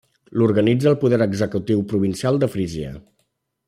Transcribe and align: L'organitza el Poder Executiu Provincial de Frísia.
L'organitza 0.43 0.89
el 0.93 0.97
Poder 1.03 1.21
Executiu 1.27 1.85
Provincial 1.95 2.43
de 2.45 2.53
Frísia. 2.57 2.95